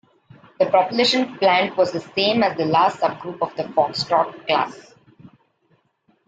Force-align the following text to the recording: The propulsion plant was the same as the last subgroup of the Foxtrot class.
The 0.59 0.65
propulsion 0.65 1.37
plant 1.37 1.77
was 1.77 1.91
the 1.91 1.99
same 1.99 2.41
as 2.41 2.57
the 2.57 2.65
last 2.65 3.01
subgroup 3.01 3.37
of 3.39 3.55
the 3.55 3.65
Foxtrot 3.65 4.47
class. 4.47 4.95